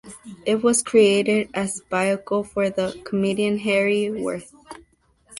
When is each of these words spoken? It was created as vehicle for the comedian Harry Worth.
It 0.47 0.63
was 0.63 0.81
created 0.81 1.49
as 1.53 1.83
vehicle 1.87 2.43
for 2.43 2.71
the 2.71 2.99
comedian 3.05 3.59
Harry 3.59 4.09
Worth. 4.09 4.51